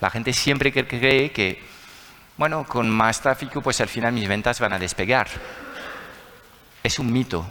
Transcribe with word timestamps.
La 0.00 0.10
gente 0.10 0.32
siempre 0.32 0.72
cree 0.72 1.32
que, 1.32 1.62
bueno, 2.36 2.64
con 2.64 2.90
más 2.90 3.20
tráfico, 3.20 3.62
pues 3.62 3.80
al 3.80 3.88
final 3.88 4.12
mis 4.12 4.28
ventas 4.28 4.60
van 4.60 4.72
a 4.74 4.78
despegar. 4.78 5.28
Es 6.82 6.98
un 6.98 7.12
mito. 7.12 7.46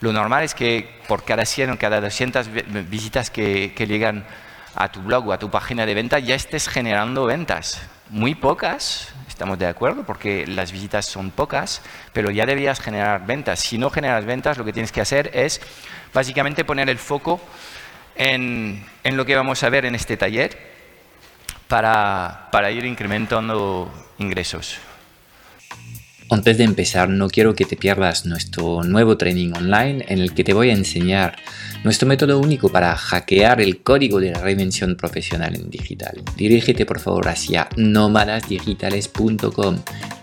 Lo 0.00 0.12
normal 0.12 0.42
es 0.42 0.54
que 0.54 1.00
por 1.06 1.24
cada 1.24 1.44
100 1.44 1.70
o 1.70 1.78
cada 1.78 2.00
200 2.00 2.48
visitas 2.88 3.30
que, 3.30 3.72
llegan 3.76 4.24
a 4.74 4.90
tu 4.90 5.02
blog 5.02 5.28
o 5.28 5.32
a 5.32 5.38
tu 5.38 5.50
página 5.50 5.84
de 5.86 5.94
venta 5.94 6.18
ya 6.18 6.34
estés 6.34 6.68
generando 6.68 7.26
ventas. 7.26 7.80
Muy 8.08 8.34
pocas, 8.34 9.14
estamos 9.28 9.58
de 9.58 9.66
acuerdo, 9.66 10.04
porque 10.04 10.46
las 10.46 10.72
visitas 10.72 11.06
son 11.06 11.30
pocas, 11.30 11.82
pero 12.12 12.30
ya 12.30 12.46
deberías 12.46 12.80
generar 12.80 13.24
ventas. 13.24 13.60
Si 13.60 13.78
no 13.78 13.90
generas 13.90 14.24
ventas, 14.24 14.58
lo 14.58 14.64
que 14.64 14.72
tienes 14.72 14.90
que 14.90 15.00
hacer 15.00 15.30
es 15.32 15.60
básicamente 16.12 16.64
poner 16.64 16.90
el 16.90 16.98
foco 16.98 17.40
en 18.16 18.84
lo 19.04 19.24
que 19.24 19.36
vamos 19.36 19.62
a 19.62 19.68
ver 19.68 19.84
en 19.84 19.94
este 19.94 20.16
taller 20.16 20.69
para, 21.70 22.50
para 22.52 22.70
ir 22.70 22.84
incrementando 22.84 23.90
ingresos. 24.18 24.76
Antes 26.28 26.58
de 26.58 26.64
empezar, 26.64 27.08
no 27.08 27.28
quiero 27.28 27.54
que 27.54 27.64
te 27.64 27.76
pierdas 27.76 28.26
nuestro 28.26 28.84
nuevo 28.84 29.16
training 29.16 29.52
online 29.52 30.04
en 30.08 30.18
el 30.20 30.34
que 30.34 30.44
te 30.44 30.52
voy 30.52 30.70
a 30.70 30.74
enseñar 30.74 31.36
nuestro 31.82 32.06
método 32.06 32.38
único 32.38 32.68
para 32.68 32.94
hackear 32.94 33.60
el 33.60 33.82
código 33.82 34.20
de 34.20 34.30
la 34.30 34.40
reinvención 34.40 34.94
profesional 34.96 35.56
en 35.56 35.70
digital. 35.70 36.22
Dirígete 36.36 36.86
por 36.86 37.00
favor 37.00 37.28
hacia 37.28 37.68
nómadasdigitales.com 37.76 39.78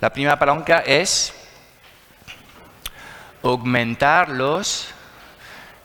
La 0.00 0.10
primera 0.10 0.38
palanca 0.38 0.80
es 0.80 1.32
aumentar 3.42 4.28
los 4.28 4.88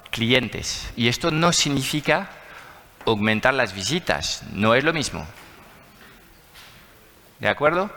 clientes. 0.10 0.92
Y 0.96 1.08
esto 1.08 1.32
no 1.32 1.52
significa 1.54 2.30
aumentar 3.06 3.54
las 3.54 3.74
visitas, 3.74 4.44
no 4.52 4.76
es 4.76 4.84
lo 4.84 4.94
mismo. 4.94 5.26
¿De 7.40 7.48
acuerdo? 7.48 7.90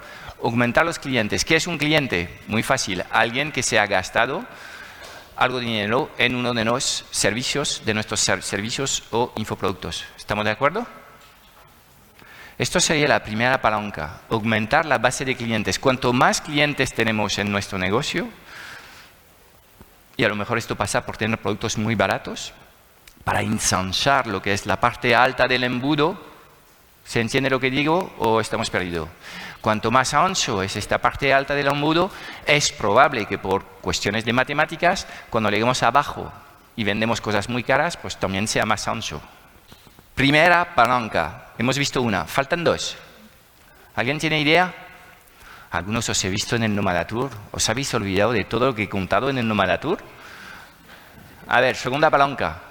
Aumentar 0.43 0.85
los 0.85 0.99
clientes. 0.99 1.45
¿Qué 1.45 1.57
es 1.57 1.67
un 1.67 1.79
cliente? 1.79 2.41
Muy 2.47 2.63
fácil. 2.63 3.05
Alguien 3.11 3.53
que 3.53 3.63
se 3.63 3.79
ha 3.79 3.87
gastado 3.87 4.45
algo 5.37 5.59
de 5.59 5.67
dinero 5.67 6.11
en 6.19 6.37
uno 6.37 6.55
de 6.55 6.65
los 6.65 7.05
servicios, 7.11 7.83
de 7.85 7.95
nuestros 7.95 8.21
servicios 8.21 9.05
o 9.11 9.33
infoproductos. 9.37 10.05
¿Estamos 10.17 10.45
de 10.45 10.51
acuerdo? 10.51 10.87
Esto 12.59 12.81
sería 12.81 13.09
la 13.09 13.25
primera 13.25 13.61
palanca, 13.61 14.21
aumentar 14.31 14.85
la 14.85 14.99
base 14.99 15.25
de 15.25 15.37
clientes. 15.37 15.79
Cuanto 15.79 16.13
más 16.13 16.41
clientes 16.41 16.93
tenemos 16.93 17.39
en 17.39 17.51
nuestro 17.51 17.79
negocio, 17.79 18.29
y 20.17 20.25
a 20.25 20.29
lo 20.29 20.37
mejor 20.37 20.59
esto 20.59 20.77
pasa 20.77 21.05
por 21.05 21.17
tener 21.17 21.39
productos 21.39 21.79
muy 21.79 21.95
baratos, 21.95 22.53
para 23.25 23.41
ensanchar 23.41 24.27
lo 24.27 24.43
que 24.43 24.53
es 24.53 24.67
la 24.67 24.79
parte 24.81 25.15
alta 25.15 25.49
del 25.49 25.65
embudo, 25.65 26.21
¿se 27.05 27.21
entiende 27.21 27.51
lo 27.51 27.61
que 27.61 27.71
digo 27.71 28.13
o 28.19 28.41
estamos 28.41 28.69
perdidos? 28.69 29.09
Cuanto 29.61 29.91
más 29.91 30.13
ancho 30.13 30.63
es 30.63 30.77
esta 30.77 30.99
parte 30.99 31.33
alta 31.33 31.55
del 31.55 31.69
embudo, 31.69 32.11
es 32.47 32.73
probable 32.73 33.27
que 33.27 33.39
por 33.39 33.65
cuestiones 33.81 34.25
de 34.25 34.33
matemáticas, 34.33 35.07
cuando 35.31 35.51
lleguemos 35.51 35.83
abajo 35.83 36.33
y 36.77 36.85
vendemos 36.85 37.21
cosas 37.21 37.49
muy 37.49 37.63
caras, 37.63 37.97
pues 37.97 38.17
también 38.17 38.49
sea 38.49 38.67
más 38.67 38.89
ancho. 38.89 39.21
Primera 40.23 40.77
palanca. 40.77 41.47
Hemos 41.59 41.77
visto 41.77 42.01
una. 42.01 42.27
Faltan 42.27 42.63
dos. 42.63 42.97
¿Alguien 43.97 44.21
tiene 44.21 44.41
idea? 44.41 44.73
Algunos 45.73 46.09
os 46.09 46.25
he 46.25 46.29
visto 46.29 46.55
en 46.55 46.63
el 46.63 46.77
Nomadatur. 46.77 47.29
¿Os 47.51 47.69
habéis 47.69 47.93
olvidado 47.93 48.31
de 48.31 48.45
todo 48.45 48.67
lo 48.67 48.75
que 48.77 48.85
he 48.85 48.89
contado 48.89 49.31
en 49.31 49.39
el 49.39 49.49
Nomadatur? 49.49 49.99
A 51.49 51.61
ver, 51.61 51.75
segunda 51.75 52.09
palanca. 52.09 52.63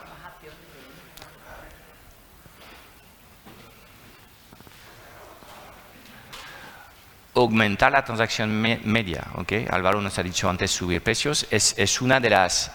aumentar 7.36 7.92
la 7.92 8.06
transacción 8.06 8.62
media. 8.62 9.28
¿okay? 9.36 9.68
Álvaro 9.70 10.00
nos 10.00 10.18
ha 10.18 10.24
dicho 10.24 10.50
antes 10.50 10.72
subir 10.72 11.04
precios. 11.04 11.46
Es, 11.52 11.76
es 11.78 12.00
una 12.00 12.22
de 12.22 12.30
las, 12.30 12.72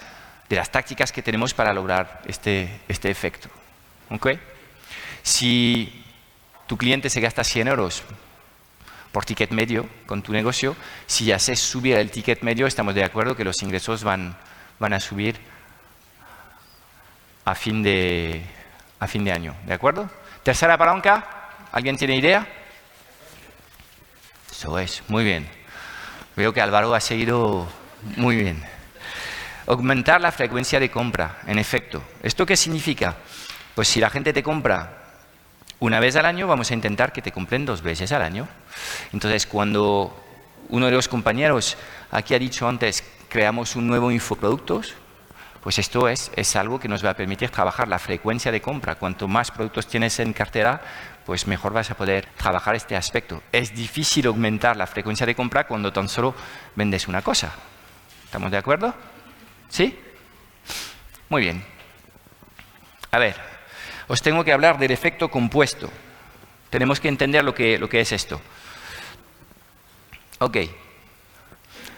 de 0.51 0.57
las, 0.57 0.71
tácticas 0.71 1.13
que 1.13 1.23
tenemos 1.23 1.55
para 1.55 1.73
lograr 1.73 2.21
este, 2.27 2.83
este 2.89 3.11
efecto. 3.11 3.49
¿okay? 4.11 4.39
Si 5.27 6.05
tu 6.69 6.77
cliente 6.77 7.11
se 7.11 7.21
gasta 7.21 7.43
100 7.43 7.67
euros 7.67 8.05
por 9.11 9.25
ticket 9.25 9.51
medio 9.51 9.89
con 10.07 10.23
tu 10.23 10.31
negocio, 10.31 10.77
si 11.09 11.33
haces 11.33 11.59
subir 11.59 11.97
el 11.97 12.13
ticket 12.13 12.43
medio, 12.43 12.65
estamos 12.65 12.95
de 12.95 13.03
acuerdo 13.03 13.35
que 13.35 13.43
los 13.43 13.61
ingresos 13.61 14.05
van, 14.05 14.37
van 14.79 14.93
a 14.93 15.01
subir 15.01 15.37
a 17.45 17.57
fin, 17.57 17.83
de, 17.83 18.41
a 19.01 19.09
fin 19.09 19.25
de 19.25 19.33
año. 19.33 19.57
¿De 19.67 19.75
acuerdo? 19.75 20.09
Tercera 20.45 20.79
palanca. 20.79 21.27
¿Alguien 21.73 21.97
tiene 21.97 22.15
idea? 22.15 22.47
Eso 24.49 24.79
es, 24.79 25.03
muy 25.09 25.25
bien. 25.25 25.49
Veo 26.37 26.53
que 26.53 26.61
Álvaro 26.61 26.95
ha 26.95 27.01
seguido 27.01 27.67
muy 28.17 28.37
bien. 28.37 28.63
Aumentar 29.67 30.21
la 30.21 30.31
frecuencia 30.31 30.79
de 30.79 30.89
compra, 30.89 31.41
en 31.49 31.59
efecto. 31.59 32.01
¿Esto 32.23 32.47
qué 32.47 32.57
significa? 32.57 33.17
Pues 33.75 33.89
si 33.89 33.99
la 33.99 34.09
gente 34.09 34.33
te 34.33 34.45
compra 34.45 35.03
una 35.81 36.01
vez 36.01 36.17
al 36.17 36.27
año, 36.27 36.47
vamos 36.47 36.71
a 36.71 36.75
intentar 36.75 37.13
que 37.13 37.23
te 37.23 37.33
compren 37.33 37.67
dos 37.67 37.83
veces 37.83 38.13
al 38.13 38.23
año. 38.23 38.49
Entonces, 39.13 39.47
cuando 39.47 40.25
uno 40.69 40.87
de 40.87 40.93
los 40.93 41.09
compañeros 41.09 41.77
aquí 42.11 42.35
ha 42.35 42.39
dicho 42.39 42.69
antes, 42.69 43.05
creamos 43.29 43.77
un 43.77 43.87
nuevo 43.87 44.11
infoproductos, 44.11 44.95
pues 45.63 45.79
esto 45.79 46.09
es, 46.09 46.31
es 46.37 46.55
algo 46.55 46.79
que 46.79 46.89
nos 46.89 47.05
va 47.05 47.11
a 47.11 47.15
permitir 47.15 47.51
trabajar 47.51 47.89
la 47.89 47.99
frecuencia 47.99 48.53
de 48.53 48.63
compra. 48.63 48.95
Cuanto 48.95 49.27
más 49.27 49.51
productos 49.51 49.89
tienes 49.89 50.19
en 50.21 50.33
cartera, 50.33 50.81
pues 51.27 51.49
mejor 51.49 51.73
vas 51.73 51.91
a 51.91 51.97
poder 51.97 52.29
trabajar 52.37 52.77
este 52.77 52.95
aspecto. 52.97 53.43
Es 53.51 53.75
difícil 53.75 54.27
aumentar 54.29 54.77
la 54.77 54.87
frecuencia 54.87 55.27
de 55.27 55.35
compra 55.35 55.67
cuando 55.67 55.93
tan 55.93 56.09
solo 56.09 56.35
vendes 56.77 57.09
una 57.09 57.21
cosa. 57.21 57.53
¿Estamos 58.25 58.51
de 58.53 58.59
acuerdo? 58.59 58.95
¿Sí? 59.69 59.99
Muy 61.29 61.43
bien. 61.43 61.65
A 63.11 63.19
ver, 63.19 63.56
os 64.09 64.23
tengo 64.23 64.45
que 64.45 64.53
hablar 64.53 64.79
del 64.79 64.91
efecto 64.91 65.31
compuesto. 65.31 65.91
Tenemos 66.71 67.01
que 67.01 67.09
entender 67.09 67.45
lo 67.45 67.55
que, 67.55 68.01
es 68.01 68.13
esto. 68.13 68.41
Ok. 70.39 70.59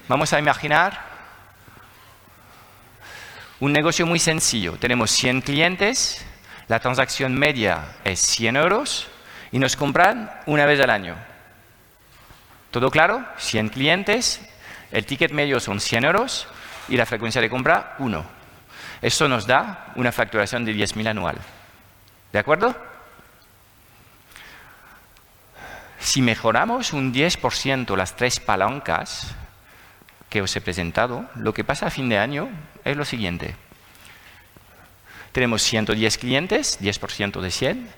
Vamos 0.08 0.32
a 0.32 0.38
imaginar 0.38 1.06
un 3.60 3.72
negocio 3.72 4.06
muy 4.06 4.18
sencillo. 4.18 4.76
Tenemos 4.78 5.10
100 5.10 5.42
clientes, 5.42 6.24
la 6.68 6.80
transacción 6.80 7.34
media 7.34 7.96
es 8.04 8.20
100 8.20 8.56
euros 8.56 9.08
y 9.52 9.58
nos 9.58 9.76
compran 9.76 10.30
una 10.46 10.64
vez 10.64 10.80
al 10.80 10.90
año. 10.90 11.16
¿Todo 12.70 12.90
claro? 12.90 13.24
100 13.38 13.70
clientes, 13.70 14.40
el 14.92 15.04
ticket 15.04 15.32
medio 15.32 15.60
son 15.60 15.80
100 15.80 16.04
euros 16.04 16.46
y 16.88 16.96
la 16.96 17.06
frecuencia 17.06 17.40
de 17.40 17.50
compra 17.50 17.96
1. 17.98 18.24
Eso 19.02 19.28
nos 19.28 19.46
da 19.46 19.92
una 19.96 20.12
facturación 20.12 20.64
de 20.64 20.74
10.000 20.74 21.08
anual. 21.08 21.38
¿De 22.32 22.38
acuerdo? 22.38 22.74
Si 25.98 26.22
mejoramos 26.22 26.92
un 26.92 27.12
10% 27.12 27.96
las 27.96 28.16
tres 28.16 28.40
palancas 28.40 29.34
que 30.28 30.42
os 30.42 30.54
he 30.54 30.60
presentado, 30.60 31.28
lo 31.34 31.54
que 31.54 31.64
pasa 31.64 31.86
a 31.86 31.90
fin 31.90 32.08
de 32.08 32.18
año 32.18 32.48
es 32.84 32.96
lo 32.96 33.04
siguiente. 33.04 33.56
Tenemos 35.32 35.62
110 35.62 36.18
clientes, 36.18 36.80
10% 36.80 37.40
de 37.40 37.50
100, 37.50 37.88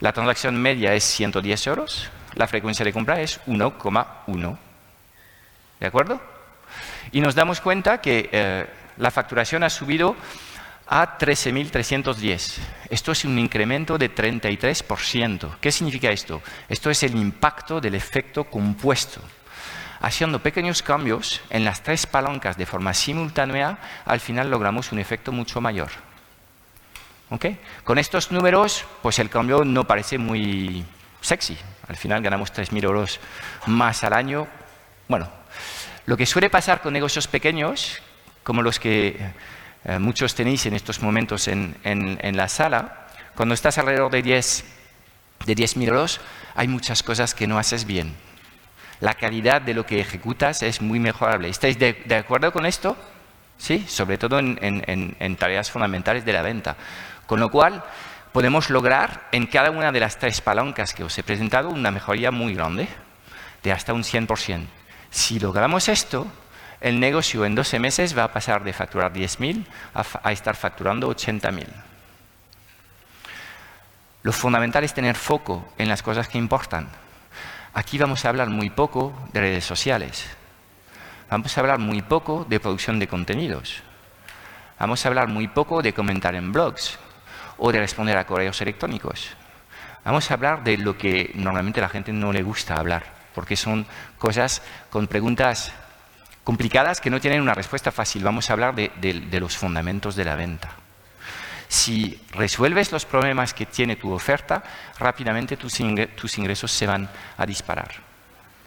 la 0.00 0.12
transacción 0.12 0.60
media 0.60 0.94
es 0.94 1.04
110 1.04 1.66
euros, 1.66 2.10
la 2.34 2.46
frecuencia 2.46 2.84
de 2.84 2.92
compra 2.92 3.20
es 3.20 3.40
1,1. 3.46 4.58
¿De 5.80 5.86
acuerdo? 5.86 6.20
Y 7.12 7.20
nos 7.20 7.34
damos 7.34 7.60
cuenta 7.60 8.00
que 8.00 8.28
eh, 8.32 8.66
la 8.96 9.10
facturación 9.10 9.62
ha 9.62 9.70
subido 9.70 10.16
a 10.86 11.18
13.310. 11.18 12.58
Esto 12.90 13.12
es 13.12 13.24
un 13.24 13.38
incremento 13.38 13.98
de 13.98 14.14
33%. 14.14 15.56
¿Qué 15.60 15.72
significa 15.72 16.10
esto? 16.10 16.42
Esto 16.68 16.90
es 16.90 17.02
el 17.02 17.16
impacto 17.16 17.80
del 17.80 17.94
efecto 17.94 18.44
compuesto. 18.44 19.20
Haciendo 20.00 20.40
pequeños 20.40 20.82
cambios 20.82 21.40
en 21.50 21.64
las 21.64 21.82
tres 21.82 22.06
palancas 22.06 22.56
de 22.56 22.66
forma 22.66 22.94
simultánea, 22.94 23.78
al 24.04 24.20
final 24.20 24.50
logramos 24.50 24.92
un 24.92 24.98
efecto 24.98 25.32
mucho 25.32 25.60
mayor. 25.60 25.90
Con 27.82 27.98
estos 27.98 28.30
números, 28.30 28.84
pues 29.02 29.18
el 29.18 29.28
cambio 29.28 29.64
no 29.64 29.84
parece 29.84 30.16
muy 30.16 30.84
sexy. 31.20 31.58
Al 31.88 31.96
final 31.96 32.22
ganamos 32.22 32.52
3.000 32.52 32.84
euros 32.84 33.20
más 33.66 34.04
al 34.04 34.12
año. 34.12 34.46
Bueno, 35.08 35.28
lo 36.04 36.16
que 36.16 36.24
suele 36.24 36.50
pasar 36.50 36.82
con 36.82 36.92
negocios 36.92 37.26
pequeños, 37.26 38.00
como 38.44 38.62
los 38.62 38.78
que 38.78 39.18
eh, 39.86 39.98
muchos 39.98 40.34
tenéis 40.34 40.66
en 40.66 40.74
estos 40.74 41.00
momentos 41.00 41.48
en, 41.48 41.76
la 42.36 42.48
sala, 42.48 43.06
cuando 43.34 43.54
estás 43.54 43.78
alrededor 43.78 44.10
de 44.10 44.22
10 44.22 44.64
de 45.46 45.54
10.000 45.54 45.88
euros, 45.88 46.20
hay 46.54 46.66
muchas 46.66 47.02
cosas 47.02 47.34
que 47.34 47.46
no 47.46 47.58
haces 47.58 47.84
bien. 47.84 48.14
La 49.00 49.14
calidad 49.14 49.62
de 49.62 49.74
lo 49.74 49.86
que 49.86 50.00
ejecutas 50.00 50.62
es 50.62 50.82
muy 50.82 50.98
mejorable. 50.98 51.48
¿Estáis 51.48 51.78
de, 51.78 52.04
acuerdo 52.18 52.52
con 52.52 52.66
esto? 52.66 52.96
Sí, 53.58 53.84
sobre 53.86 54.18
todo 54.18 54.38
en 54.38 55.36
tareas 55.38 55.70
fundamentales 55.70 56.24
de 56.24 56.32
la 56.32 56.42
venta. 56.42 56.76
Con 57.26 57.38
lo 57.38 57.50
cual, 57.50 57.84
podemos 58.32 58.70
lograr 58.70 59.28
en 59.32 59.46
cada 59.46 59.70
una 59.70 59.92
de 59.92 60.00
las 60.00 60.18
tres 60.18 60.40
palancas 60.40 60.92
que 60.94 61.04
os 61.04 61.16
he 61.16 61.22
presentado 61.22 61.70
una 61.70 61.90
mejoría 61.90 62.30
muy 62.30 62.54
grande, 62.54 62.88
de 63.62 63.72
hasta 63.72 63.92
un 63.94 64.02
100%. 64.02 64.66
Si 65.10 65.38
logramos 65.38 65.88
esto, 65.88 66.26
el 66.86 67.00
negocio 67.00 67.44
en 67.44 67.56
12 67.56 67.80
meses 67.80 68.16
va 68.16 68.22
a 68.22 68.32
pasar 68.32 68.62
de 68.62 68.72
facturar 68.72 69.12
10.000 69.12 69.66
a, 70.22 70.30
estar 70.30 70.54
facturando 70.54 71.10
80.000. 71.10 71.66
Lo 74.22 74.32
fundamental 74.32 74.84
es 74.84 74.94
tener 74.94 75.16
foco 75.16 75.66
en 75.78 75.88
las 75.88 76.00
cosas 76.00 76.28
que 76.28 76.38
importan. 76.38 76.88
Aquí 77.74 77.98
vamos 77.98 78.24
a 78.24 78.28
hablar 78.28 78.50
muy 78.50 78.70
poco 78.70 79.12
de 79.32 79.40
redes 79.40 79.64
sociales. 79.64 80.28
Vamos 81.28 81.56
a 81.56 81.60
hablar 81.60 81.80
muy 81.80 82.02
poco 82.02 82.46
de 82.48 82.60
producción 82.60 83.00
de 83.00 83.08
contenidos. 83.08 83.82
Vamos 84.78 85.04
a 85.04 85.08
hablar 85.08 85.26
muy 85.26 85.48
poco 85.48 85.82
de 85.82 85.92
comentar 85.92 86.36
en 86.36 86.52
blogs 86.52 87.00
o 87.58 87.72
de 87.72 87.80
responder 87.80 88.16
a 88.16 88.26
correos 88.26 88.60
electrónicos. 88.60 89.30
Vamos 90.04 90.30
a 90.30 90.34
hablar 90.34 90.62
de 90.62 90.76
lo 90.76 90.96
que 90.96 91.32
normalmente 91.34 91.80
a 91.80 91.82
la 91.82 91.88
gente 91.88 92.12
no 92.12 92.32
le 92.32 92.44
gusta 92.44 92.76
hablar, 92.76 93.02
porque 93.34 93.56
son 93.56 93.86
cosas 94.18 94.62
con 94.88 95.08
preguntas 95.08 95.72
complicadas 96.46 97.00
que 97.00 97.10
no 97.10 97.20
tienen 97.20 97.42
una 97.42 97.54
respuesta 97.54 97.90
fácil. 97.90 98.22
Vamos 98.22 98.48
a 98.48 98.52
hablar 98.52 98.72
de, 98.72 99.40
los 99.40 99.56
fundamentos 99.56 100.14
de 100.14 100.24
la 100.24 100.36
venta. 100.36 100.70
Si 101.66 102.20
resuelves 102.30 102.92
los 102.92 103.04
problemas 103.04 103.52
que 103.52 103.66
tiene 103.66 103.96
tu 103.96 104.12
oferta, 104.12 104.62
rápidamente 104.96 105.56
tus 105.56 105.80
ingresos 106.38 106.70
se 106.70 106.86
van 106.86 107.10
a 107.36 107.44
disparar. 107.44 108.05